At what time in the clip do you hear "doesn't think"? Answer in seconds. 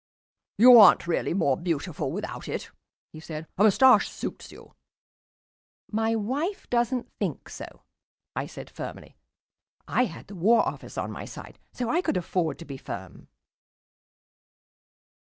6.71-7.49